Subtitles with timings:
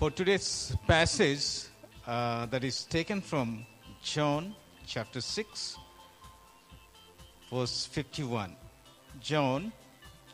[0.00, 1.68] For today's passage,
[2.06, 3.66] uh, that is taken from
[4.02, 4.54] John
[4.86, 5.76] chapter 6,
[7.52, 8.56] verse 51.
[9.20, 9.70] John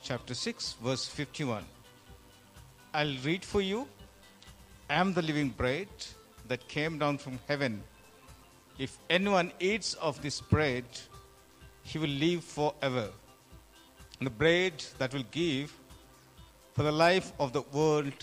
[0.04, 1.64] chapter 6, verse 51.
[2.94, 3.88] I'll read for you.
[4.88, 5.88] I am the living bread
[6.46, 7.82] that came down from heaven.
[8.78, 10.84] If anyone eats of this bread,
[11.82, 13.08] he will live forever.
[14.20, 15.76] And the bread that will give
[16.74, 18.14] for the life of the world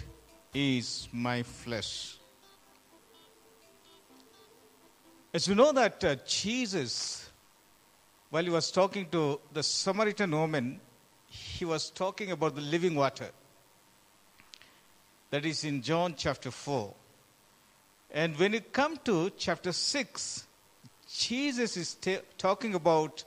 [0.54, 2.18] is my flesh.
[5.34, 7.30] As you know that uh, Jesus,
[8.30, 10.80] while he was talking to the Samaritan woman,
[11.28, 13.30] he was talking about the living water.
[15.32, 16.94] That is in John chapter 4.
[18.12, 20.46] And when you come to chapter 6,
[21.12, 23.24] Jesus is ta- talking about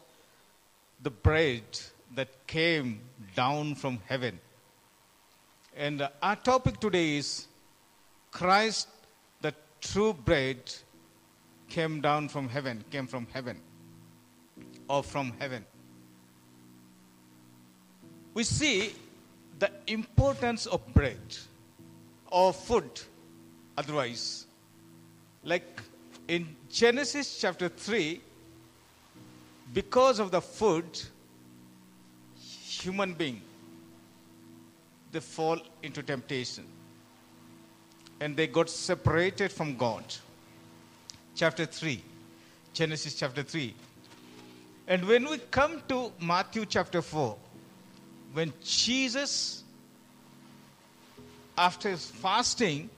[1.02, 1.64] the bread
[2.14, 3.00] that came
[3.34, 4.38] down from heaven.
[5.76, 7.46] And our topic today is
[8.30, 8.88] Christ,
[9.42, 10.56] the true bread,
[11.68, 13.60] came down from heaven, came from heaven,
[14.88, 15.66] or from heaven.
[18.32, 18.92] We see
[19.58, 21.36] the importance of bread
[22.30, 22.90] or food,
[23.76, 24.46] otherwise.
[25.44, 25.82] Like
[26.26, 28.20] in Genesis chapter 3,
[29.74, 30.86] because of the food,
[32.38, 33.42] human being,
[35.16, 36.64] they fall into temptation.
[38.20, 40.04] And they got separated from God.
[41.34, 42.02] Chapter 3.
[42.74, 43.74] Genesis chapter 3.
[44.88, 47.34] And when we come to Matthew chapter 4,
[48.34, 49.64] when Jesus,
[51.56, 52.90] after his fasting,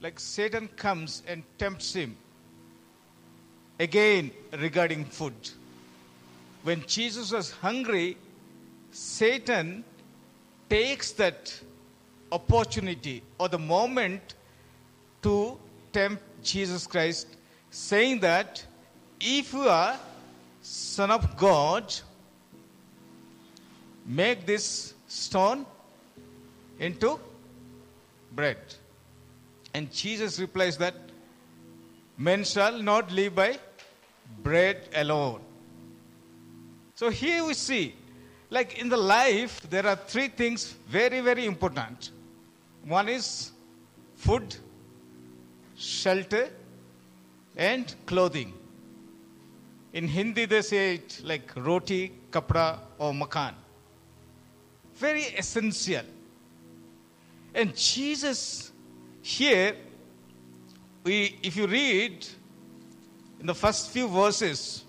[0.00, 2.16] like Satan comes and tempts him
[3.78, 5.34] again regarding food.
[6.62, 8.16] When Jesus was hungry,
[8.90, 9.84] Satan
[10.68, 11.58] takes that
[12.32, 14.34] opportunity or the moment
[15.22, 15.58] to
[15.92, 17.28] tempt Jesus Christ,
[17.70, 18.64] saying that
[19.20, 19.96] if you are
[20.60, 21.94] Son of God,
[24.06, 25.66] make this stone
[26.78, 27.18] into
[28.32, 28.58] bread.
[29.74, 30.94] And Jesus replies that
[32.16, 33.58] men shall not live by
[34.42, 35.40] bread alone.
[36.94, 37.94] So here we see,
[38.50, 42.10] like in the life, there are three things very, very important.
[42.84, 43.52] One is
[44.16, 44.56] food,
[45.76, 46.48] shelter,
[47.56, 48.52] and clothing.
[49.92, 53.54] In Hindi, they say it like roti, kapra, or makan.
[54.96, 56.04] Very essential.
[57.54, 58.72] And Jesus
[59.22, 59.76] here,
[61.04, 62.26] we, if you read
[63.40, 64.83] in the first few verses,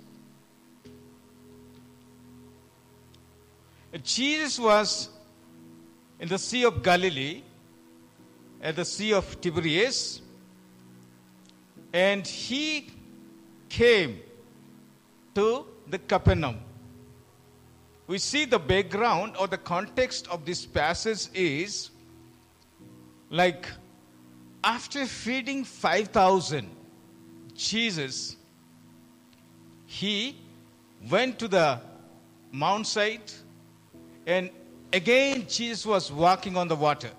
[4.04, 5.10] Jesus was
[6.20, 7.44] in the Sea of Galilee,
[8.62, 10.22] at the Sea of Tiberias,
[11.94, 12.90] and he
[13.70, 14.20] came
[15.34, 16.60] to the Capernaum.
[18.08, 21.90] We see the background or the context of this passage is
[23.30, 23.68] like
[24.64, 26.70] after feeding 5,000,
[27.54, 28.36] Jesus,
[29.86, 30.36] he
[31.10, 31.80] went to the
[32.52, 33.36] mount site
[34.26, 34.50] and
[34.94, 37.12] again Jesus was walking on the water.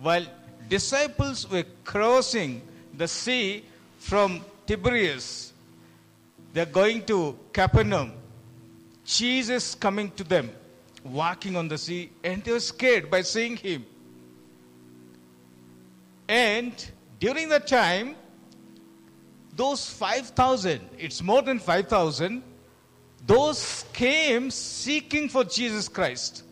[0.00, 0.26] While
[0.68, 2.62] disciples were crossing
[2.96, 3.64] the sea
[3.98, 5.52] from Tiberias,
[6.52, 8.12] they're going to Capernaum.
[9.04, 10.50] Jesus coming to them,
[11.02, 13.86] walking on the sea, and they were scared by seeing him.
[16.28, 16.72] And
[17.18, 18.16] during that time,
[19.56, 22.42] those 5,000, it's more than 5,000,
[23.28, 26.44] those came seeking for Jesus Christ.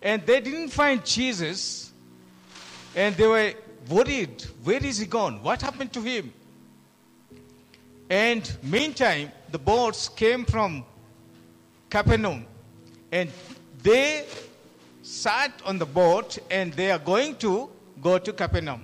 [0.00, 1.92] And they didn't find Jesus,
[2.96, 3.52] and they were
[3.90, 5.42] worried where is he gone?
[5.42, 6.32] What happened to him?
[8.08, 10.84] And meantime, the boats came from
[11.90, 12.46] Capernaum,
[13.12, 13.30] and
[13.82, 14.24] they
[15.02, 17.68] sat on the boat, and they are going to
[18.00, 18.82] go to Capernaum.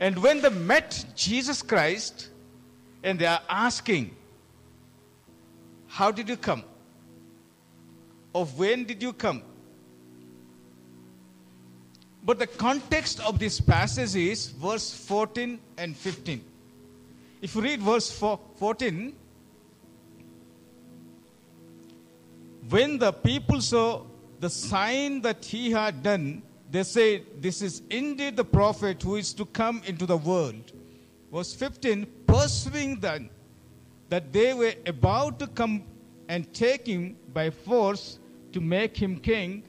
[0.00, 2.30] And when they met Jesus Christ,
[3.02, 4.14] and they are asking,
[5.98, 6.62] How did you come?
[8.32, 9.42] Of when did you come?
[12.22, 16.44] But the context of this passage is verse 14 and 15.
[17.42, 19.12] If you read verse 14,
[22.68, 24.02] when the people saw
[24.38, 29.34] the sign that he had done, they said, This is indeed the prophet who is
[29.34, 30.70] to come into the world.
[31.32, 33.30] Verse 15, pursuing them
[34.08, 35.84] that they were about to come
[36.28, 38.18] and take him by force
[38.52, 39.62] to make him king,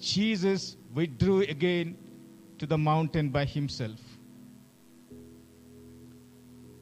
[0.00, 1.96] Jesus withdrew again
[2.58, 4.00] to the mountain by himself.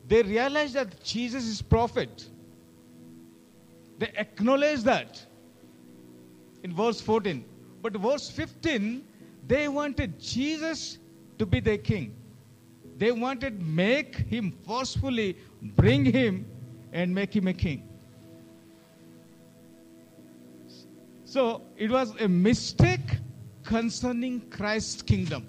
[0.07, 2.29] They realized that Jesus is prophet.
[3.99, 5.25] They acknowledge that
[6.63, 7.45] in verse 14.
[7.83, 9.05] But verse 15,
[9.47, 10.99] they wanted Jesus
[11.39, 12.17] to be their king.
[12.97, 16.47] They wanted make him forcefully bring him
[16.93, 17.89] and make him a king.
[21.25, 23.19] So it was a mistake
[23.63, 25.47] concerning Christ's kingdom.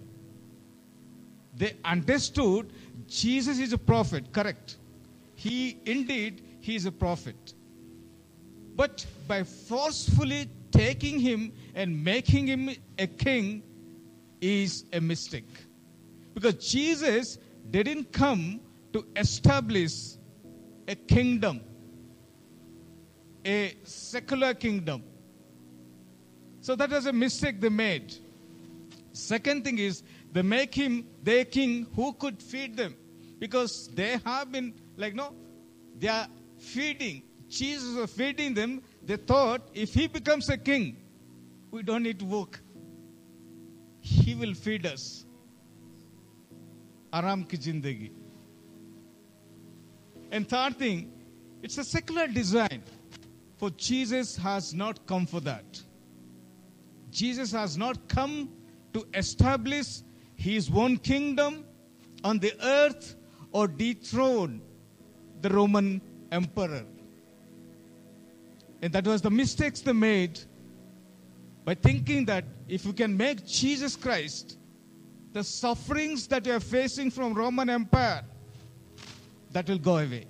[1.56, 2.74] They understood
[3.08, 4.78] Jesus is a prophet, correct.
[5.36, 7.54] He indeed he is a prophet.
[8.76, 13.64] But by forcefully taking him and making him a king
[14.42, 15.66] is a mistake.
[16.34, 17.38] Because Jesus
[17.72, 18.62] didn't come
[18.94, 20.18] to establish
[20.90, 21.62] a kingdom,
[23.46, 25.04] a secular kingdom.
[26.62, 28.16] So that was a mistake they made.
[29.14, 30.02] Second thing is
[30.32, 32.96] they make him their king who could feed them.
[33.38, 35.34] Because they have been like no,
[35.98, 36.28] they are
[36.58, 37.22] feeding.
[37.48, 38.82] Jesus was feeding them.
[39.04, 40.98] They thought if he becomes a king,
[41.72, 42.60] we don't need to work.
[44.02, 45.26] He will feed us.
[47.14, 48.12] Aram ki zindagi.
[50.31, 51.12] And third thing,
[51.62, 52.84] it's a secular design.
[53.58, 55.81] For Jesus has not come for that.
[57.12, 58.50] Jesus has not come
[58.94, 60.02] to establish
[60.36, 61.66] his own kingdom
[62.24, 63.16] on the earth
[63.52, 64.62] or dethrone
[65.42, 66.86] the Roman emperor.
[68.81, 70.40] And that was the mistakes they made
[71.66, 74.58] by thinking that if you can make Jesus Christ
[75.34, 78.24] the sufferings that you are facing from Roman Empire,
[79.51, 80.25] that will go away.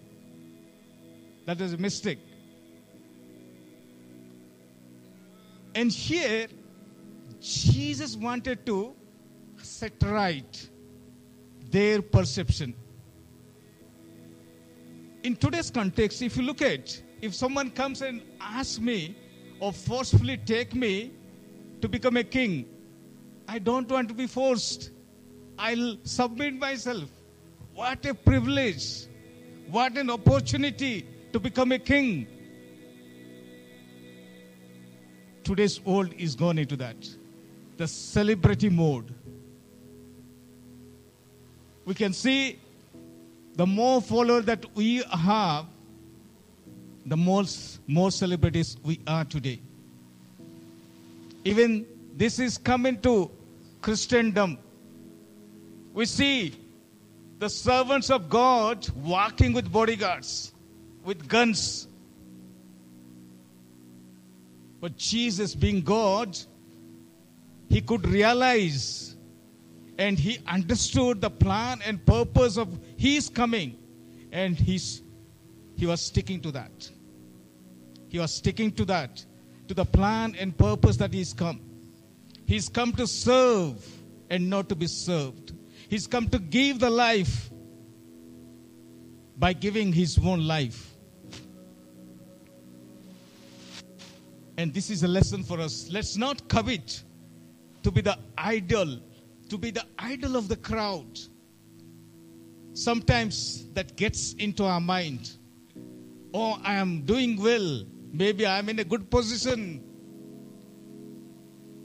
[1.45, 2.19] That is a mistake.
[5.75, 6.47] And here,
[7.41, 8.93] Jesus wanted to
[9.61, 10.69] set right
[11.71, 12.73] their perception.
[15.23, 19.17] In today's context, if you look at, if someone comes and asks me
[19.59, 21.11] or forcefully take me
[21.81, 22.65] to become a king,
[23.47, 24.91] I don't want to be forced.
[25.57, 27.09] I'll submit myself.
[27.79, 29.07] What a privilege.
[29.71, 32.27] What an opportunity to become a king.
[35.45, 36.97] Today's world is gone into that.
[37.77, 39.15] The celebrity mode.
[41.85, 42.59] We can see
[43.55, 45.65] the more followers that we have,
[47.05, 47.45] the more,
[47.87, 49.61] more celebrities we are today.
[51.45, 51.85] Even
[52.17, 53.31] this is coming to
[53.81, 54.57] Christendom.
[55.93, 56.53] We see
[57.39, 60.53] the servants of God walking with bodyguards,
[61.03, 61.87] with guns.
[64.81, 66.37] But Jesus, being God,
[67.69, 69.15] he could realize
[69.97, 73.77] and he understood the plan and purpose of his coming.
[74.31, 75.01] And he's,
[75.75, 76.89] he was sticking to that.
[78.07, 79.25] He was sticking to that,
[79.67, 81.61] to the plan and purpose that he's come.
[82.45, 83.85] He's come to serve
[84.29, 85.48] and not to be served.
[85.89, 87.49] He's come to give the life
[89.37, 90.95] by giving his own life.
[94.57, 95.89] And this is a lesson for us.
[95.89, 97.03] Let's not covet
[97.81, 98.99] to be the idol,
[99.49, 101.17] to be the idol of the crowd.
[102.73, 105.31] Sometimes that gets into our mind.
[106.33, 107.83] Oh, I am doing well.
[108.11, 109.83] Maybe I am in a good position.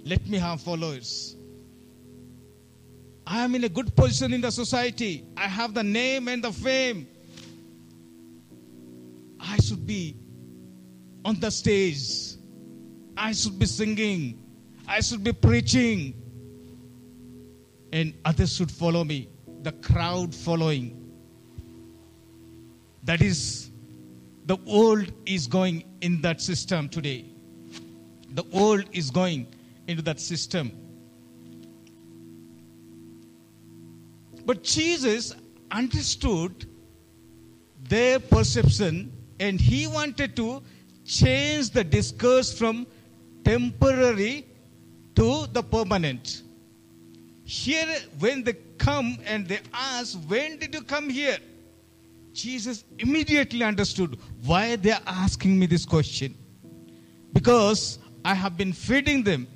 [0.04, 1.36] Let me have followers.
[3.26, 5.24] I am in a good position in the society.
[5.36, 7.08] I have the name and the fame.
[9.40, 10.16] I should be
[11.24, 12.36] on the stage.
[13.16, 14.42] I should be singing.
[14.86, 16.14] I should be preaching.
[17.92, 19.28] And others should follow me.
[19.62, 21.00] The crowd following.
[23.04, 23.70] That is,
[24.46, 27.26] the world is going in that system today.
[28.30, 29.46] The world is going
[29.86, 30.72] into that system.
[34.46, 35.34] But Jesus
[35.70, 36.66] understood
[37.88, 40.62] their perception and he wanted to
[41.04, 42.86] change the discourse from
[43.44, 44.46] temporary
[45.16, 46.42] to the permanent.
[47.44, 47.86] Here,
[48.18, 51.38] when they come and they ask, When did you come here?
[52.32, 56.34] Jesus immediately understood why they are asking me this question.
[57.32, 59.46] Because I have been feeding them.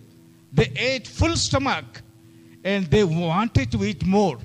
[0.52, 2.02] They ate full stomach
[2.64, 4.38] and they wanted to eat more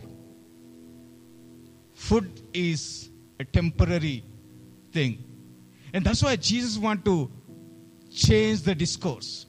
[2.04, 4.24] food is a temporary
[4.92, 5.24] thing.
[5.94, 7.32] And that's why Jesus want to
[8.12, 9.46] change the discourse.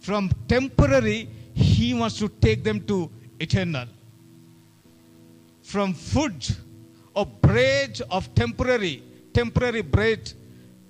[0.00, 3.86] From temporary, He wants to take them to eternal.
[5.62, 6.48] From food
[7.14, 9.02] or bread of temporary,
[9.34, 10.32] temporary bread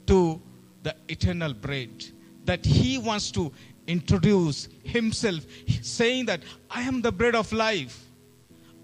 [0.07, 0.41] to
[0.85, 1.91] the eternal bread.
[2.45, 3.53] That He wants to
[3.89, 5.45] introduce Himself,
[5.83, 8.05] saying that I am the bread of life.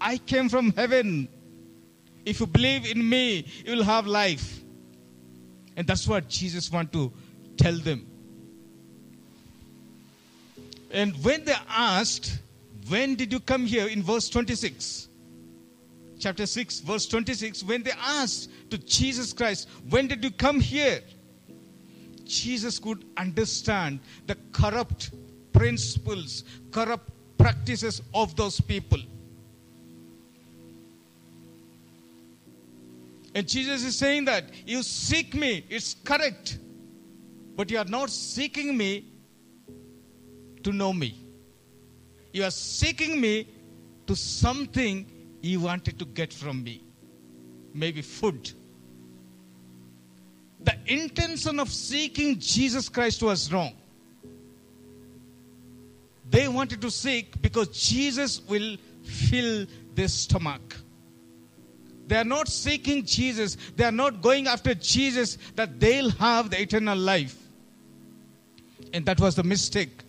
[0.01, 1.29] I came from heaven.
[2.27, 4.59] If you believe in me, you will have life.
[5.77, 7.13] And that's what Jesus wants to
[7.55, 8.05] tell them.
[10.91, 12.39] And when they asked,
[12.89, 13.87] When did you come here?
[13.87, 15.07] in verse 26,
[16.19, 20.99] chapter 6, verse 26, when they asked to Jesus Christ, When did you come here?
[22.25, 25.11] Jesus could understand the corrupt
[25.53, 28.99] principles, corrupt practices of those people.
[33.37, 36.57] And Jesus is saying that you seek me, it's correct,
[37.55, 39.05] but you are not seeking me
[40.63, 41.23] to know me.
[42.33, 43.47] You are seeking me
[44.07, 45.05] to something
[45.39, 46.83] you wanted to get from me.
[47.75, 48.53] Maybe food.
[50.61, 53.73] The intention of seeking Jesus Christ was wrong.
[56.27, 60.75] They wanted to seek because Jesus will fill their stomach.
[62.07, 63.57] They are not seeking Jesus.
[63.75, 67.37] They are not going after Jesus that they'll have the eternal life.
[68.93, 70.03] And that was the mistake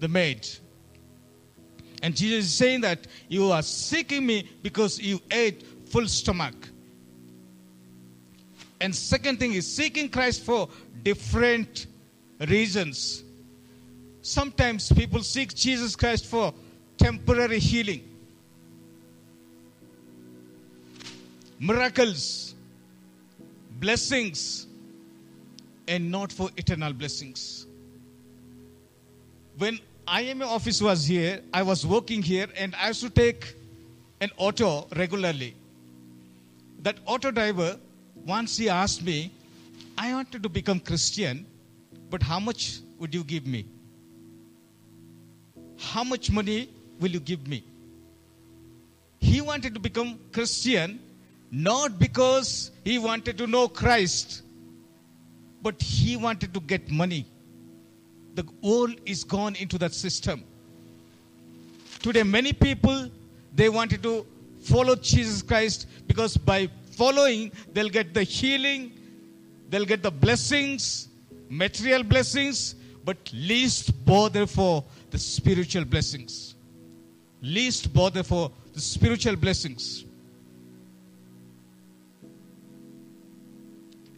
[0.00, 0.48] the maid.
[2.02, 6.54] And Jesus is saying that you are seeking me because you ate full stomach.
[8.80, 10.68] And second thing is seeking Christ for
[11.02, 11.86] different
[12.48, 13.22] reasons.
[14.22, 16.54] Sometimes people seek Jesus Christ for
[16.96, 18.09] temporary healing,
[21.60, 22.54] miracles,
[23.78, 24.66] blessings,
[25.86, 27.66] and not for eternal blessings.
[29.58, 33.54] When IMA office was here, I was working here, and I used to take
[34.20, 35.54] an auto regularly.
[36.82, 37.78] That auto driver,
[38.26, 39.30] once he asked me,
[39.98, 41.46] I wanted to become Christian,
[42.08, 43.66] but how much would you give me?
[45.78, 47.62] How much money will you give me?
[49.18, 51.00] He wanted to become Christian
[51.50, 54.42] not because he wanted to know Christ,
[55.62, 57.26] but he wanted to get money
[58.34, 60.44] the old is gone into that system.
[62.00, 63.10] Today, many people
[63.54, 64.26] they wanted to
[64.60, 68.92] follow Jesus Christ because by following, they'll get the healing,
[69.68, 71.08] they'll get the blessings,
[71.48, 76.54] material blessings, but least bother for the spiritual blessings.
[77.42, 80.04] Least bother for the spiritual blessings.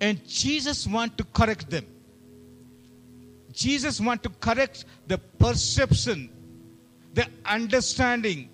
[0.02, 1.86] And Jesus want to correct them.
[3.52, 6.28] Jesus want to correct the perception,
[7.14, 8.48] the understanding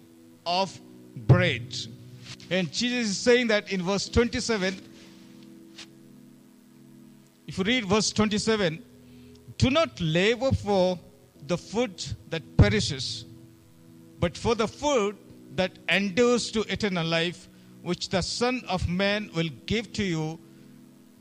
[0.45, 0.79] of
[1.17, 1.75] bread.
[2.51, 4.77] And Jesus is saying that in verse 27.
[7.47, 8.85] If you read verse 27,
[9.57, 10.99] do not labor for
[11.47, 13.25] the food that perishes,
[14.21, 15.17] but for the food
[15.55, 17.49] that endures to eternal life,
[17.81, 20.39] which the Son of Man will give to you,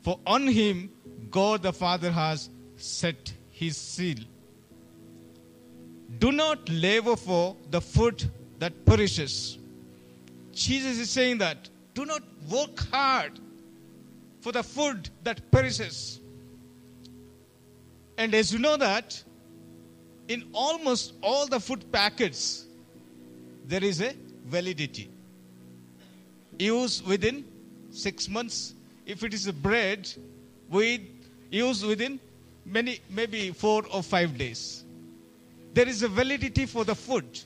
[0.02, 0.90] for on him
[1.30, 4.18] God the Father has set his seal.
[6.18, 9.58] Do not labor for the food that perishes.
[10.52, 13.38] Jesus is saying that do not work hard
[14.40, 16.20] for the food that perishes.
[18.16, 19.22] And as you know that,
[20.28, 22.66] in almost all the food packets,
[23.66, 24.14] there is a
[24.46, 25.08] validity.
[26.58, 27.44] Use within
[27.90, 28.74] six months.
[29.08, 30.08] If it is a bread,
[30.70, 31.00] with
[31.50, 32.20] use within
[32.64, 34.84] many, maybe four or five days.
[35.72, 37.40] There is a validity for the food.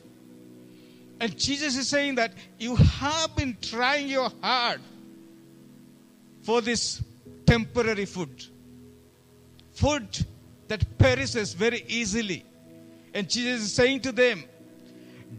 [1.20, 4.80] And Jesus is saying that you have been trying your hard
[6.42, 7.02] for this
[7.46, 8.44] temporary food.
[9.72, 10.26] Food
[10.68, 12.44] that perishes very easily.
[13.14, 14.42] And Jesus is saying to them,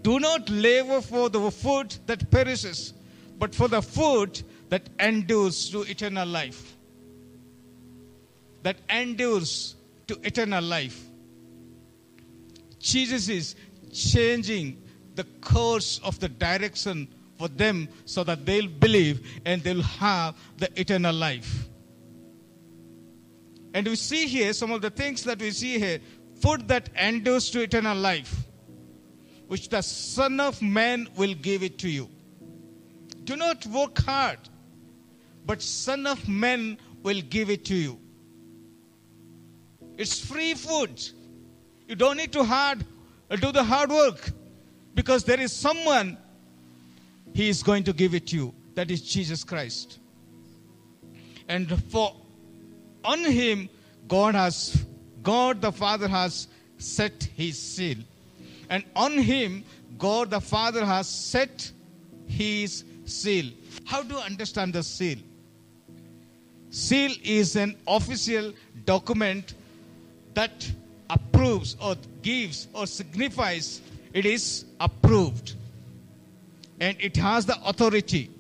[0.02, 2.94] Do not labor for the food that perishes,
[3.38, 6.76] but for the food that endures to eternal life
[8.64, 9.76] that endures
[10.08, 11.06] to eternal life.
[12.80, 13.56] Jesus is
[13.92, 14.82] changing
[15.16, 20.70] the course of the direction for them so that they'll believe and they'll have the
[20.80, 21.68] eternal life.
[23.74, 26.00] And we see here some of the things that we see here
[26.42, 28.46] food that endures to eternal life,
[29.48, 32.10] which the Son of Man will give it to you.
[33.24, 34.40] Do not work hard,
[35.46, 38.00] but Son of Man will give it to you.
[39.98, 41.02] It's free food.
[41.88, 42.86] You don't need to hard
[43.30, 44.32] uh, do the hard work
[44.96, 46.18] because there is someone
[47.34, 48.54] he is going to give it to you.
[48.76, 50.00] That is Jesus Christ.
[51.48, 52.16] And for
[53.04, 53.70] on him,
[54.08, 54.86] God has,
[55.22, 56.48] God the Father has
[56.78, 57.98] set his seal.
[58.70, 59.64] And on him,
[59.98, 61.72] God the Father has set
[62.28, 63.52] his seal.
[63.86, 65.18] How do you understand the seal?
[66.74, 68.52] Seal is an official
[68.84, 69.54] document
[70.34, 70.72] that
[71.08, 73.80] approves or gives or signifies
[74.12, 75.54] it is approved.
[76.80, 78.32] And it has the authority,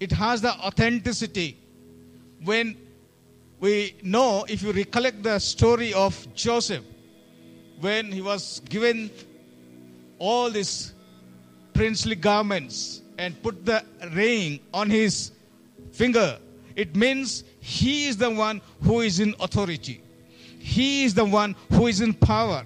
[0.00, 1.56] it has the authenticity.
[2.42, 2.76] When
[3.60, 6.82] we know, if you recollect the story of Joseph,
[7.78, 9.12] when he was given
[10.18, 10.92] all these
[11.72, 15.30] princely garments and put the ring on his
[15.92, 16.38] finger,
[16.76, 20.02] it means he is the one who is in authority.
[20.58, 22.64] He is the one who is in power.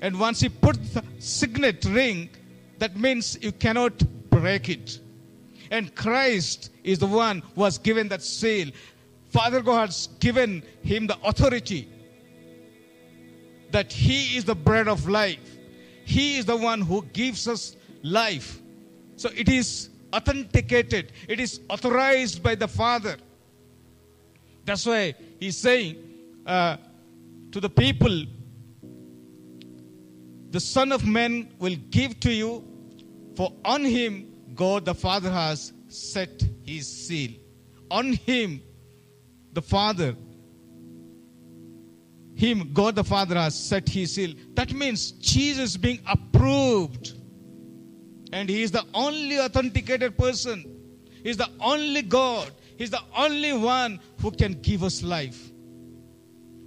[0.00, 2.30] And once he put the signet ring,
[2.78, 3.92] that means you cannot
[4.30, 5.00] break it.
[5.70, 8.70] And Christ is the one who has given that seal.
[9.28, 11.88] Father God has given him the authority
[13.70, 15.58] that he is the bread of life.
[16.04, 18.62] He is the one who gives us life.
[19.16, 23.16] So it is authenticated, it is authorized by the Father.
[24.68, 25.96] That's why he's saying
[26.44, 26.76] uh,
[27.52, 28.26] to the people,
[30.50, 32.62] the Son of Man will give to you,
[33.34, 37.30] for on him God the Father has set his seal.
[37.90, 38.60] On him,
[39.54, 40.14] the Father,
[42.34, 44.34] him, God the Father has set his seal.
[44.52, 47.14] That means Jesus being approved.
[48.34, 50.62] And he is the only authenticated person.
[51.22, 52.50] He is the only God.
[52.78, 55.50] He is the only one who can give us life.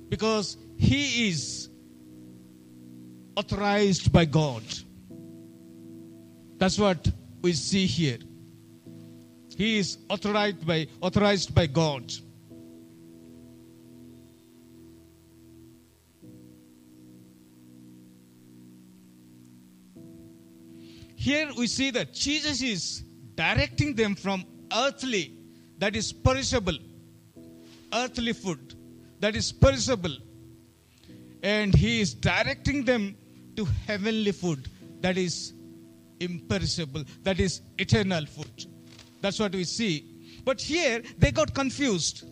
[0.09, 1.69] Because he is
[3.37, 4.61] authorized by God.
[6.57, 7.09] That's what
[7.41, 8.17] we see here.
[9.55, 12.11] He is authorized by authorized by God.
[21.15, 23.03] Here we see that Jesus is
[23.35, 25.37] directing them from earthly,
[25.81, 26.77] that is perishable,
[27.91, 28.75] earthly food,
[29.19, 30.15] that is perishable,
[31.41, 33.15] and he is directing them
[33.55, 34.69] to heavenly food,
[35.01, 35.53] that is
[36.19, 38.65] imperishable, that is eternal food.
[39.21, 40.05] That's what we see.
[40.45, 42.25] But here they got confused.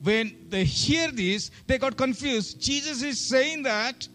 [0.00, 2.62] When they hear this, they got confused.
[2.62, 4.08] Jesus is saying that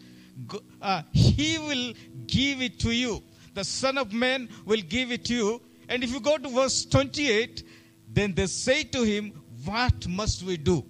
[0.82, 1.94] uh, he will
[2.26, 3.22] give it to you.
[3.54, 5.62] The Son of Man will give it to you.
[5.94, 7.64] And if you go to verse 28,
[8.10, 9.32] then they say to him,
[9.64, 10.84] What must we do?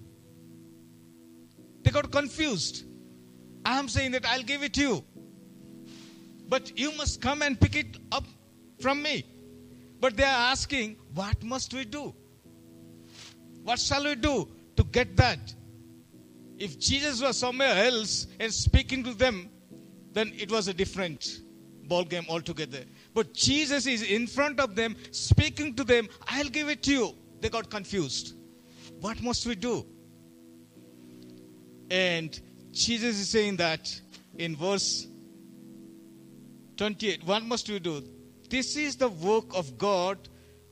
[1.82, 2.84] They got confused.
[3.66, 5.04] I am saying that I'll give it to you.
[6.48, 8.24] But you must come and pick it up
[8.80, 9.26] from me.
[10.00, 12.14] But they are asking, What must we do?
[13.62, 15.54] What shall we do to get that?
[16.56, 19.50] If Jesus was somewhere else and speaking to them,
[20.12, 21.40] then it was a different
[21.88, 22.84] ball game altogether.
[23.14, 27.14] But Jesus is in front of them, speaking to them, I'll give it to you.
[27.40, 28.34] They got confused.
[29.00, 29.86] What must we do?
[31.90, 32.38] And
[32.72, 34.00] Jesus is saying that
[34.36, 35.06] in verse
[36.76, 38.02] 28 what must we do?
[38.50, 40.18] This is the work of God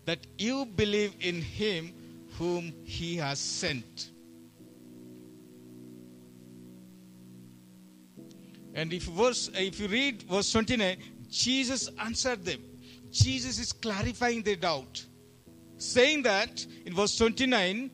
[0.04, 1.92] that you believe in Him
[2.38, 4.10] whom He has sent.
[8.74, 10.96] And if verse, if you read verse 29,
[11.32, 12.60] Jesus answered them.
[13.10, 15.04] Jesus is clarifying their doubt,
[15.78, 17.90] saying that in verse 29,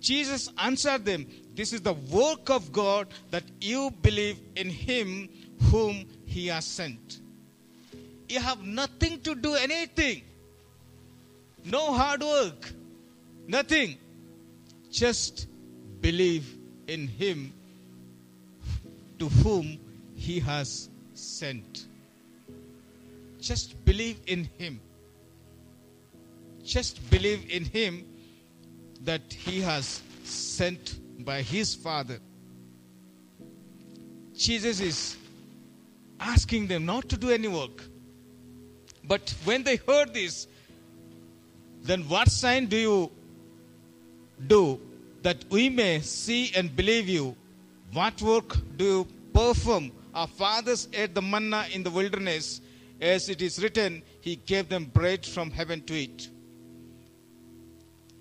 [0.00, 5.28] Jesus answered them, This is the work of God that you believe in Him
[5.70, 7.20] whom He has sent.
[8.28, 10.22] You have nothing to do anything,
[11.64, 12.72] no hard work,
[13.46, 13.96] nothing.
[14.90, 15.46] Just
[16.00, 17.52] believe in Him
[19.18, 19.78] to whom
[20.14, 21.87] he has sent.
[23.40, 24.80] Just believe in Him.
[26.62, 28.04] Just believe in Him
[29.02, 32.18] that He has sent by His Father.
[34.34, 35.16] Jesus is
[36.20, 37.82] asking them not to do any work.
[39.04, 40.46] But when they heard this,
[41.82, 43.10] then what sign do you
[44.46, 44.80] do
[45.22, 47.36] that we may see and believe you?
[47.92, 52.60] What work do you perform our fathers ate the manna in the wilderness,
[53.00, 56.28] as it is written, He gave them bread from heaven to eat.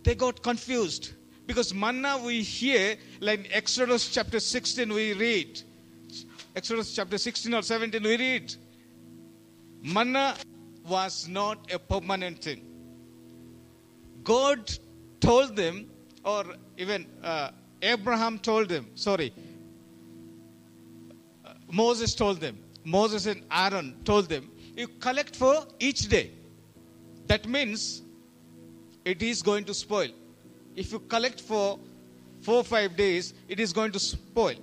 [0.03, 1.13] They got confused
[1.45, 5.61] because manna we hear, like in Exodus chapter 16, we read,
[6.55, 8.55] Exodus chapter 16 or 17, we read,
[9.81, 10.35] manna
[10.87, 12.65] was not a permanent thing.
[14.23, 14.71] God
[15.21, 15.89] told them,
[16.25, 16.43] or
[16.77, 19.33] even uh, Abraham told them, sorry,
[21.45, 26.31] uh, Moses told them, Moses and Aaron told them, you collect for each day.
[27.25, 28.03] That means
[29.03, 30.09] it is going to spoil.
[30.75, 31.79] If you collect for
[32.41, 34.55] four or five days, it is going to spoil.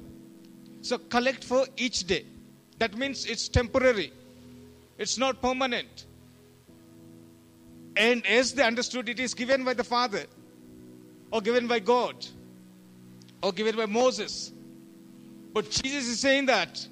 [0.83, 2.25] So collect for each day.
[2.79, 4.13] That means it's temporary.
[4.99, 6.07] It's not permanent.
[7.97, 10.25] And as they understood, it is given by the Father,
[11.31, 12.27] or given by God,
[13.43, 14.53] or given by Moses.
[15.53, 16.87] But Jesus is saying that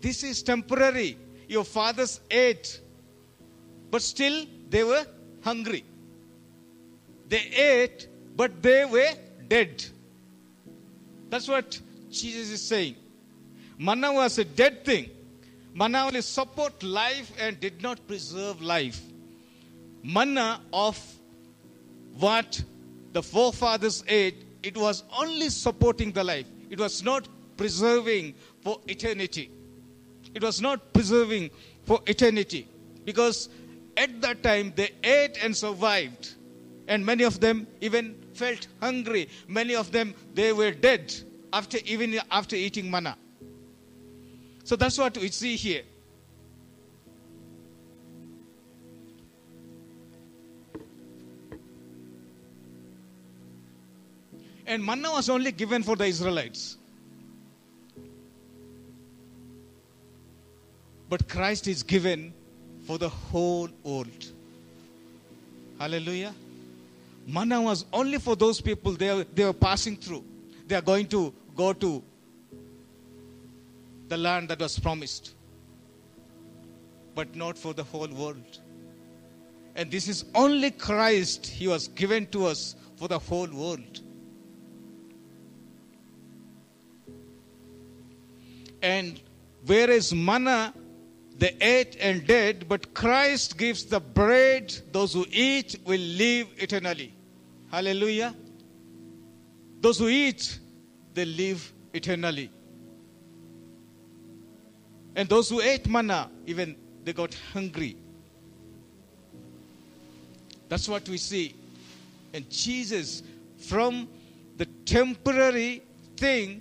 [0.00, 1.16] this is temporary.
[1.50, 2.80] Your fathers ate,
[3.90, 5.04] but still they were
[5.42, 5.84] hungry.
[7.26, 9.10] They ate, but they were
[9.48, 9.84] dead.
[11.28, 12.94] That's what Jesus is saying.
[13.76, 15.10] Manna was a dead thing.
[15.74, 19.00] Manna only support life and did not preserve life.
[20.04, 20.96] Manna of
[22.16, 22.62] what
[23.12, 26.46] the forefathers ate, it was only supporting the life.
[26.70, 29.50] It was not preserving for eternity.
[30.34, 31.50] It was not preserving
[31.84, 32.68] for eternity.
[33.04, 33.48] Because
[33.96, 36.34] at that time they ate and survived.
[36.88, 39.28] And many of them even felt hungry.
[39.48, 41.14] Many of them they were dead
[41.52, 43.16] after even after eating manna.
[44.64, 45.82] So that's what we see here.
[54.66, 56.76] And manna was only given for the Israelites.
[61.10, 62.32] But Christ is given
[62.86, 64.26] for the whole world.
[65.78, 66.32] Hallelujah.
[67.26, 70.24] Manna was only for those people they, they were passing through.
[70.68, 72.02] They are going to go to
[74.06, 75.34] the land that was promised,
[77.16, 78.60] but not for the whole world.
[79.74, 84.00] And this is only Christ, He was given to us for the whole world.
[88.80, 89.20] And
[89.66, 90.72] whereas manna
[91.40, 97.14] they ate and dead, but Christ gives the bread, those who eat will live eternally.
[97.70, 98.34] Hallelujah.
[99.80, 100.58] Those who eat,
[101.14, 102.50] they live eternally.
[105.16, 107.96] And those who ate manna, even they got hungry.
[110.68, 111.54] That's what we see.
[112.34, 113.22] And Jesus,
[113.56, 114.10] from
[114.58, 115.84] the temporary
[116.18, 116.60] thing,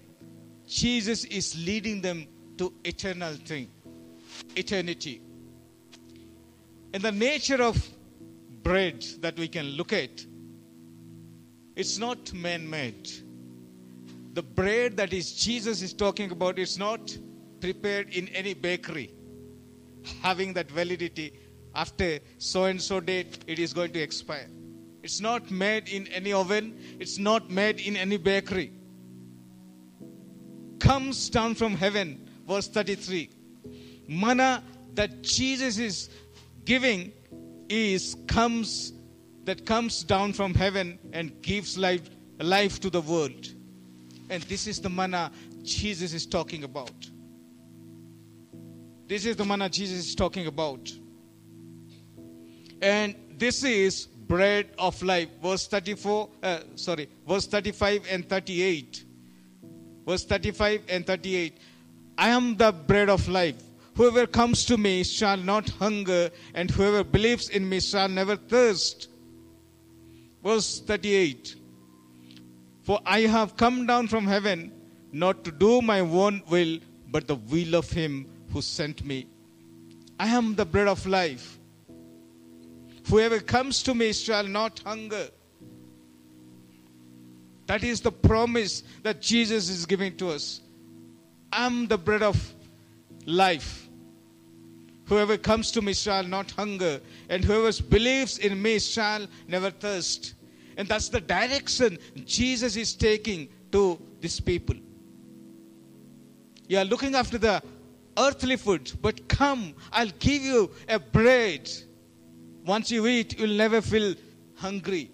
[0.65, 2.27] Jesus is leading them
[2.59, 3.69] to eternal thing,
[4.55, 5.21] eternity.
[6.93, 7.87] And the nature of
[8.63, 10.25] bread that we can look at,
[11.75, 13.09] it's not man-made.
[14.33, 17.17] The bread that is Jesus is talking about, is not
[17.61, 19.13] prepared in any bakery,
[20.21, 21.33] having that validity
[21.75, 24.47] after so and so date, it is going to expire.
[25.03, 28.73] It's not made in any oven, it's not made in any bakery.
[30.79, 33.29] Comes down from heaven, verse 33.
[34.09, 34.63] Manna
[34.95, 36.09] that Jesus is
[36.65, 37.13] giving
[37.69, 38.93] is comes
[39.45, 43.53] that comes down from heaven and gives life, life to the world.
[44.29, 45.31] And this is the manna
[45.63, 47.09] Jesus is talking about.
[49.07, 50.91] This is the manna Jesus is talking about.
[52.81, 55.29] And this is bread of life.
[55.41, 59.05] Verse 34, uh, sorry, verse 35 and 38.
[60.05, 61.57] Verse 35 and 38.
[62.17, 63.68] I am the bread of life.
[63.99, 69.09] Whoever comes to me shall not hunger, and whoever believes in me shall never thirst.
[70.41, 71.57] Verse 38.
[72.81, 74.71] For I have come down from heaven
[75.11, 76.79] not to do my own will,
[77.11, 79.27] but the will of him who sent me.
[80.17, 81.59] I am the bread of life.
[83.09, 85.27] Whoever comes to me shall not hunger.
[87.65, 90.61] That is the promise that Jesus is giving to us.
[91.51, 92.37] I'm the bread of
[93.25, 93.88] life.
[95.09, 100.35] Whoever comes to me shall not hunger, and whoever believes in me shall never thirst.
[100.77, 104.75] And that's the direction Jesus is taking to these people.
[106.67, 107.63] You are looking after the
[108.19, 111.67] earthly food, but come, I'll give you a bread.
[112.63, 114.13] Once you eat, you'll never feel
[114.57, 115.09] hungry.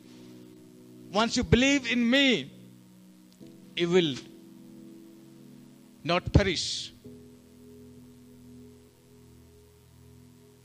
[1.13, 2.51] Once you believe in me,
[3.77, 4.15] you will
[6.03, 6.91] not perish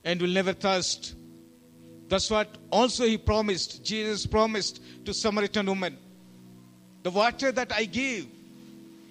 [0.04, 1.14] and will never thirst.
[2.08, 5.96] That's what also he promised, Jesus promised to Samaritan woman.
[7.02, 8.26] The water that I give,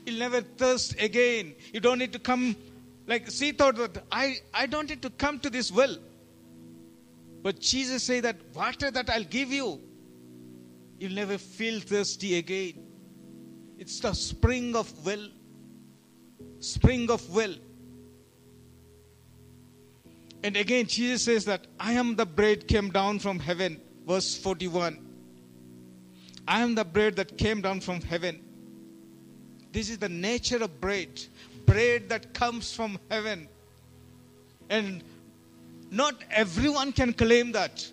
[0.10, 1.54] You'll never thirst again.
[1.72, 2.56] You don't need to come,
[3.06, 5.96] like see thought that I, I don't need to come to this well.
[7.44, 9.80] But Jesus said that water that I'll give you,
[11.00, 12.74] you'll never feel thirsty again.
[13.78, 15.30] It's the spring of well.
[16.60, 17.54] Spring of well.
[20.44, 23.82] And again, Jesus says that I am the bread came down from heaven.
[24.08, 24.98] Verse 41.
[26.48, 28.42] I am the bread that came down from heaven.
[29.72, 31.22] This is the nature of bread.
[31.66, 33.48] Bread that comes from heaven.
[34.70, 35.04] And
[35.92, 37.92] not everyone can claim that.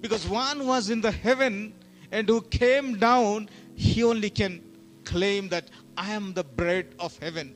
[0.00, 1.72] Because one was in the heaven
[2.10, 4.62] and who came down, he only can
[5.04, 7.54] claim that I am the bread of heaven.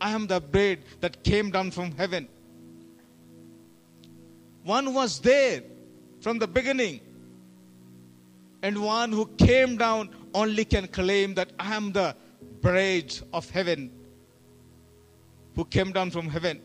[0.00, 2.28] I am the bread that came down from heaven.
[4.64, 5.62] One was there
[6.20, 7.00] from the beginning,
[8.62, 12.16] and one who came down only can claim that I am the
[12.62, 13.90] bread of heaven,
[15.54, 16.62] who came down from heaven.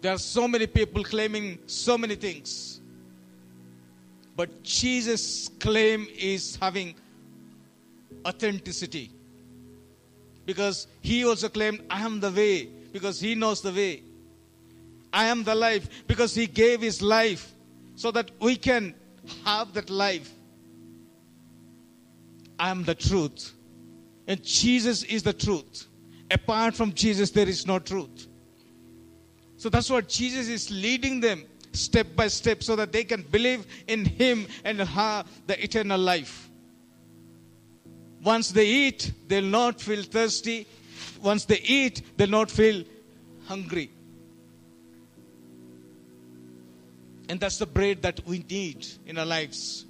[0.00, 2.80] There are so many people claiming so many things.
[4.34, 6.96] But Jesus' claim is having
[8.26, 9.12] authenticity.
[10.44, 14.02] Because he also claimed, I am the way, because he knows the way.
[15.18, 17.52] I am the life, because he gave his life
[17.96, 18.94] so that we can
[19.44, 20.30] have that life.
[22.56, 23.52] I am the truth.
[24.28, 25.88] And Jesus is the truth.
[26.30, 28.28] Apart from Jesus, there is no truth.
[29.56, 33.66] So that's what Jesus is leading them step by step so that they can believe
[33.88, 36.48] in Him and have the eternal life.
[38.22, 40.64] Once they eat, they'll not feel thirsty.
[41.20, 42.84] Once they eat, they'll not feel
[43.48, 43.90] hungry.
[47.28, 49.84] And that's the bread that we need in our lives.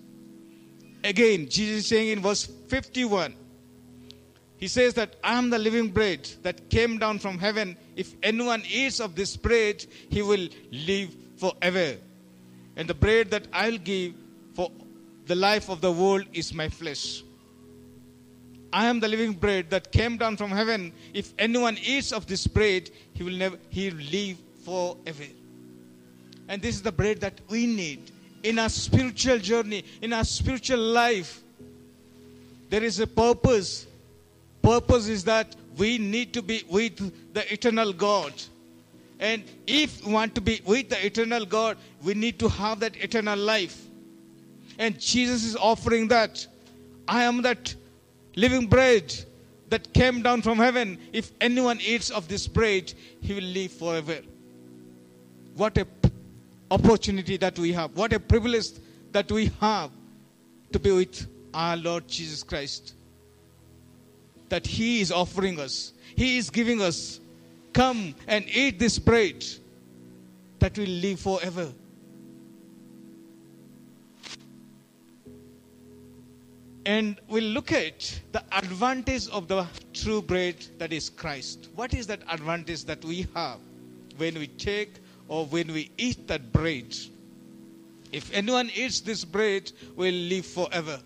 [1.05, 3.35] Again, Jesus is saying in verse 51,
[4.57, 7.77] He says that I am the living bread that came down from heaven.
[7.95, 11.97] If anyone eats of this bread, he will live forever.
[12.77, 14.15] And the bread that I'll give
[14.55, 14.71] for
[15.27, 17.23] the life of the world is my flesh.
[18.73, 20.93] I am the living bread that came down from heaven.
[21.15, 25.25] If anyone eats of this bread, he will never he will live forever.
[26.49, 28.11] And this is the bread that we need
[28.43, 31.43] in our spiritual journey, in our spiritual life.
[32.71, 33.87] There is a purpose.
[34.63, 38.33] Purpose is that we need to be with the eternal God.
[39.21, 42.97] And if we want to be with the eternal God, we need to have that
[42.97, 43.85] eternal life.
[44.79, 46.47] And Jesus is offering that.
[47.07, 47.75] I am that
[48.37, 49.15] living bread
[49.71, 50.99] that came down from heaven.
[51.13, 54.19] If anyone eats of this bread, he will live forever.
[55.57, 55.85] What a
[56.71, 57.97] opportunity that we have.
[57.97, 58.69] What a privilege
[59.13, 59.91] that we have
[60.73, 62.95] to be with our Lord Jesus Christ.
[64.49, 67.21] That He is offering us, He is giving us.
[67.73, 69.45] Come and eat this bread
[70.59, 71.73] that will live forever.
[76.87, 81.69] And we'll look at the advantage of the true bread that is Christ.
[81.75, 83.59] What is that advantage that we have
[84.17, 84.95] when we take
[85.29, 86.97] or when we eat that bread.
[88.13, 90.99] If anyone eats this bread, will live forever.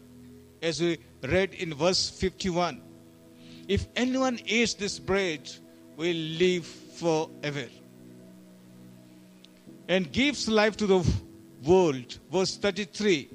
[0.63, 2.81] As we read in verse 51.
[3.69, 5.51] If anyone eats this bread,
[5.97, 7.67] will live forever.
[9.89, 11.13] And gives life to the
[11.65, 12.19] world.
[12.31, 13.29] Verse 33.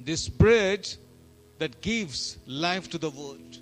[0.00, 0.88] This bread
[1.58, 3.58] that gives life to the world.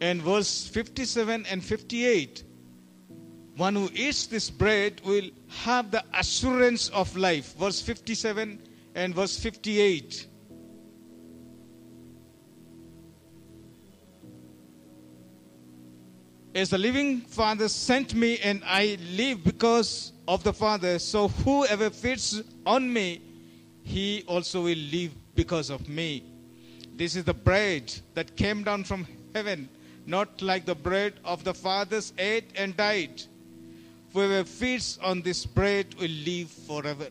[0.00, 2.44] And verse 57 and 58
[3.58, 7.56] one who eats this bread will have the assurance of life.
[7.56, 8.62] Verse 57
[8.94, 10.28] and verse 58.
[16.54, 21.90] As the living Father sent me, and I live because of the Father, so whoever
[21.90, 23.20] feeds on me,
[23.82, 26.24] he also will live because of me.
[26.94, 29.68] This is the bread that came down from heaven,
[30.06, 33.22] not like the bread of the fathers ate and died.
[34.12, 37.08] Whoever feeds on this bread will live forever.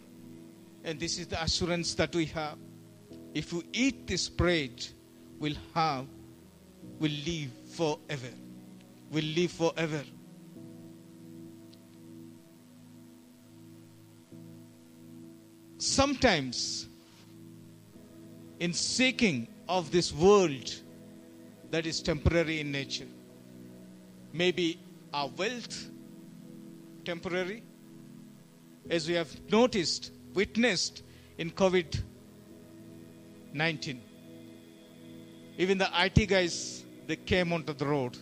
[0.83, 2.57] And this is the assurance that we have.
[3.33, 4.85] If we eat this bread,
[5.39, 6.05] we'll have,
[6.99, 8.29] we'll live forever.
[9.11, 10.03] We'll live forever.
[15.77, 16.87] Sometimes,
[18.59, 20.73] in seeking of this world
[21.69, 23.05] that is temporary in nature,
[24.33, 24.79] maybe
[25.13, 25.89] our wealth
[27.07, 27.63] temporary.
[28.89, 31.03] As we have noticed, witnessed
[31.37, 32.03] in COVID
[33.53, 34.01] 19.
[35.57, 38.17] Even the IT guys, they came onto the road.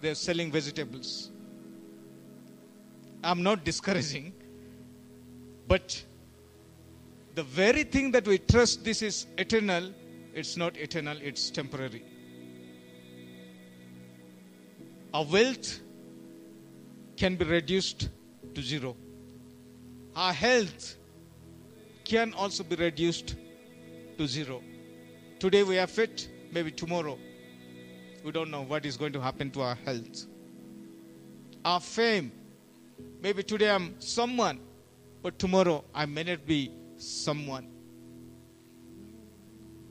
[0.00, 1.30] They're selling vegetables.
[3.22, 4.34] I'm not discouraging,
[5.66, 6.04] but
[7.34, 9.92] the very thing that we trust this is eternal,
[10.34, 12.04] it's not eternal, it's temporary.
[15.14, 15.80] Our wealth
[17.16, 18.08] can be reduced
[18.54, 18.96] to zero.
[20.16, 20.96] Our health
[22.04, 23.36] can also be reduced
[24.18, 24.62] to zero.
[25.38, 27.18] Today we are fit, maybe tomorrow
[28.24, 30.26] we don't know what is going to happen to our health.
[31.64, 32.32] Our fame,
[33.20, 34.60] maybe today I'm someone,
[35.22, 37.68] but tomorrow I may not be someone.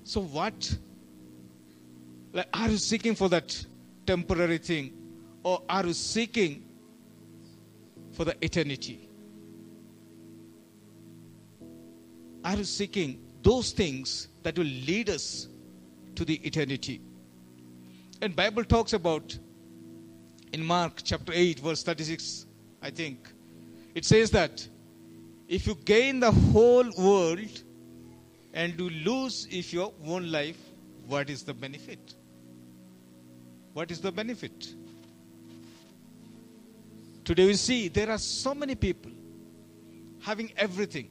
[0.04, 0.76] So what?
[2.32, 3.66] Like, are you seeking for that
[4.06, 4.94] temporary thing,
[5.44, 6.64] or are you seeking
[8.14, 9.10] for the eternity?
[12.46, 15.48] Are you seeking those things that will lead us
[16.16, 17.02] to the eternity?
[18.22, 19.38] And Bible talks about
[20.54, 22.46] in Mark chapter 8 verse 36
[22.82, 23.28] I think
[23.96, 24.68] it says that
[25.48, 27.64] if you gain the whole world
[28.54, 30.58] and you lose if your own life
[31.08, 32.14] what is the benefit
[33.74, 34.76] what is the benefit
[37.24, 39.12] today we see there are so many people
[40.22, 41.10] having everything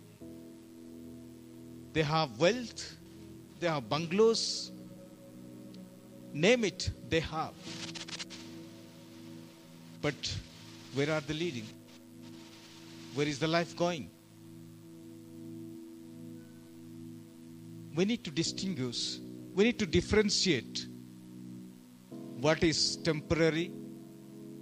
[1.93, 2.97] they have wealth,
[3.61, 4.73] they have bungalows,
[6.33, 7.53] name it, they have.
[10.01, 10.15] But
[10.95, 11.67] where are they leading?
[13.15, 14.11] Where is the life going?
[17.95, 19.19] We need to distinguish,
[19.55, 20.87] we need to differentiate
[22.41, 23.71] what is temporary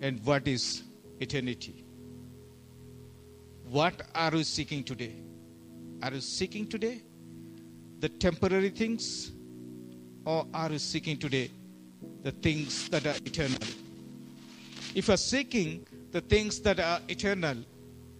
[0.00, 0.82] and what is
[1.20, 1.84] eternity.
[3.68, 5.14] What are you seeking today?
[6.02, 7.02] Are you seeking today
[8.00, 9.30] the temporary things,
[10.24, 11.50] or are you seeking today
[12.22, 13.58] the things that are eternal?
[14.94, 17.56] If you are seeking the things that are eternal,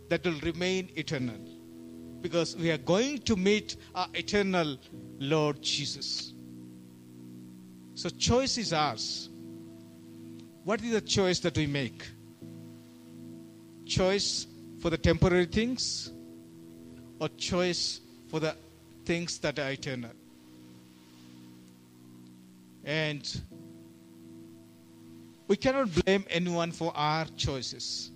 [0.09, 1.39] that will remain eternal,
[2.21, 4.77] because we are going to meet our eternal
[5.19, 6.33] Lord Jesus.
[7.95, 9.31] So, choice is ours.
[10.65, 12.07] What is the choice that we make?
[13.91, 14.47] Choice
[14.79, 16.13] for the temporary things
[17.19, 18.55] or choice for the
[19.05, 20.13] things that are eternal.
[22.85, 23.43] And
[25.49, 28.13] we cannot blame anyone for our choices.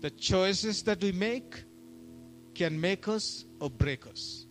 [0.00, 1.62] The choices that we make
[2.54, 4.46] can make us or break us.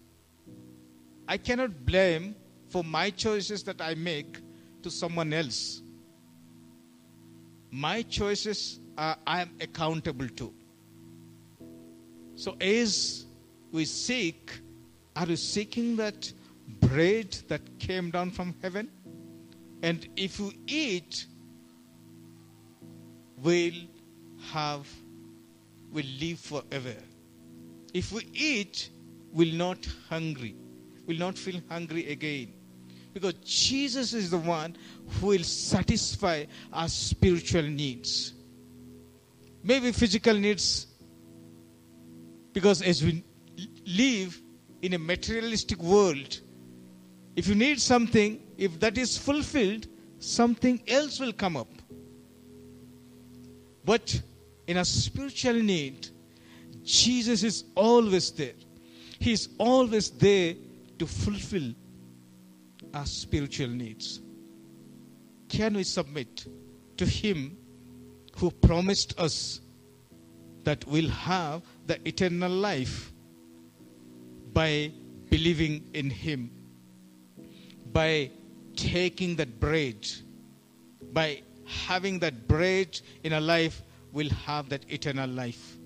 [1.27, 2.35] I cannot blame
[2.69, 4.37] for my choices that I make
[4.83, 5.81] to someone else.
[7.71, 10.53] My choices are, I am accountable to.
[12.35, 13.25] So, as
[13.71, 14.51] we seek
[15.15, 16.31] are you seeking that
[16.79, 18.89] bread that came down from heaven?
[19.83, 21.27] And if you eat,
[23.37, 23.73] we'll
[24.51, 24.87] have,
[25.91, 26.95] will live forever.
[27.93, 28.89] If we eat,
[29.31, 29.77] we'll not
[30.09, 30.55] hungry,
[31.05, 32.53] we'll not feel hungry again.
[33.13, 34.75] Because Jesus is the one
[35.07, 38.33] who will satisfy our spiritual needs.
[39.63, 40.87] Maybe physical needs,
[42.51, 43.23] because as we
[43.85, 44.39] live
[44.81, 46.41] in a materialistic world,
[47.35, 49.87] if you need something, if that is fulfilled,
[50.19, 51.69] something else will come up.
[53.85, 54.21] But
[54.67, 56.07] in a spiritual need,
[56.83, 58.53] Jesus is always there.
[59.19, 60.55] He is always there
[60.99, 61.73] to fulfill
[62.93, 64.19] our spiritual needs.
[65.47, 66.45] Can we submit
[66.97, 67.57] to Him
[68.37, 69.61] who promised us
[70.63, 73.13] that we'll have the eternal life?
[74.53, 74.91] by
[75.29, 76.51] believing in Him,
[77.91, 78.29] by
[78.75, 80.07] taking that bread,
[81.11, 85.77] by having that bread in our life, we'll have that eternal life.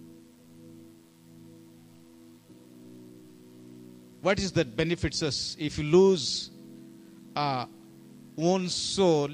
[4.22, 6.50] What is that benefits us if you lose
[7.36, 7.68] our
[8.38, 9.30] own soul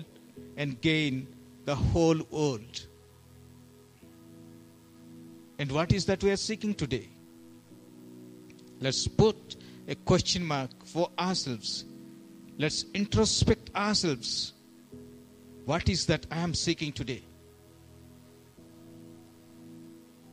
[0.58, 1.28] and gain
[1.66, 2.86] the whole world?
[5.60, 7.10] And what is that we are seeking today?
[8.80, 9.56] Let's put
[9.88, 11.86] a question mark for ourselves.
[12.58, 14.54] Let's introspect ourselves.
[15.66, 17.24] What is that I am seeking today?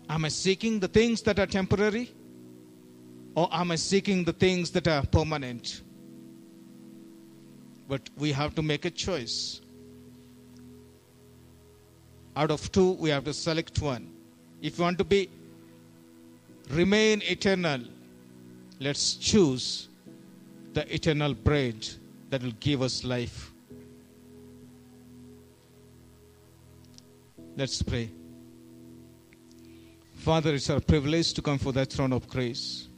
[0.08, 2.12] Am I seeking the things that are temporary?
[3.36, 5.82] Or am I seeking the things that are permanent?
[7.88, 9.60] But we have to make a choice.
[12.34, 14.12] Out of two, we have to select one.
[14.62, 15.30] If you want to be
[16.70, 17.80] remain eternal,
[18.78, 19.88] let's choose
[20.74, 21.88] the eternal bread
[22.30, 23.50] that will give us life.
[27.56, 28.10] Let's pray.
[30.18, 32.88] Father, it's our privilege to come for that throne of grace.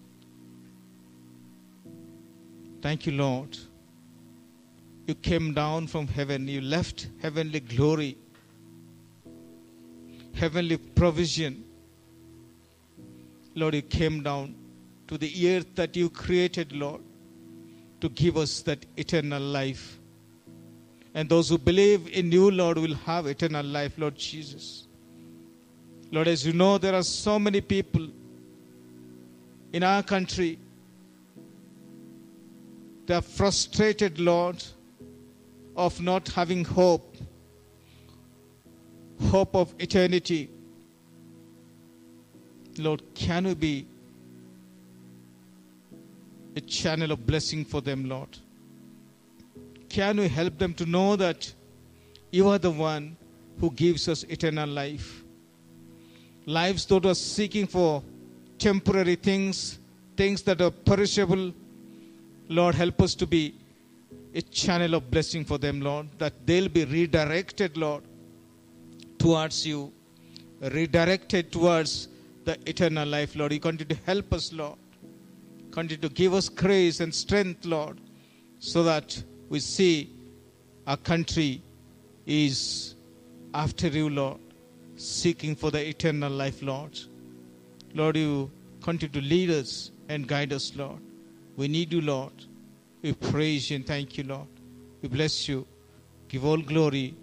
[2.83, 3.57] Thank you, Lord.
[5.07, 8.17] You came down from heaven, you left heavenly glory,
[10.35, 11.65] heavenly provision.
[13.55, 14.55] Lord, you came down
[15.09, 17.03] to the earth that you created, Lord,
[18.01, 19.99] to give us that eternal life.
[21.15, 24.87] And those who believe in you, Lord, will have eternal life, Lord Jesus.
[26.11, 28.09] Lord, as you know, there are so many people
[29.73, 30.59] in our country.
[33.07, 34.63] They are frustrated, Lord,
[35.77, 37.17] of not having hope,
[39.31, 40.51] hope of eternity.
[42.79, 43.87] Lord, can we be
[46.57, 48.29] a channel of blessing for them, Lord?
[49.89, 51.53] Can we help them to know that
[52.31, 53.17] you are the one
[53.61, 55.23] who gives us eternal life?
[56.47, 58.03] Lives that are seeking for
[58.59, 59.79] temporary things,
[60.17, 61.53] things that are perishable.
[62.49, 63.55] Lord, help us to be
[64.35, 68.03] a channel of blessing for them, Lord, that they'll be redirected, Lord,
[69.23, 69.93] towards you,
[70.61, 72.09] redirected towards
[72.45, 73.53] the eternal life, Lord.
[73.53, 74.79] You continue to help us, Lord.
[75.71, 78.01] Continue to give us grace and strength, Lord,
[78.59, 80.11] so that we see
[80.89, 81.63] our country
[82.27, 82.97] is
[83.55, 84.41] after you, Lord,
[84.97, 86.99] seeking for the eternal life, Lord.
[87.95, 88.51] Lord, you
[88.83, 91.01] continue to lead us and guide us, Lord.
[91.57, 92.33] We need you, Lord.
[93.03, 94.49] We praise you and thank you, Lord.
[95.01, 95.65] We bless you.
[96.29, 97.15] Give all glory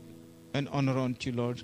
[0.53, 1.63] and honor unto you, Lord.